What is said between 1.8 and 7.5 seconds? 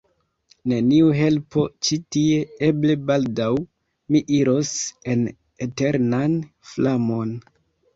ĉi tie: eble baldaŭ mi iros en eternan flamon.